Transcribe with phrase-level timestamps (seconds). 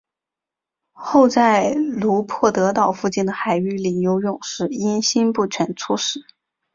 [0.93, 6.21] 后在卢帕德岛附近的海域里游泳时因心不全猝死。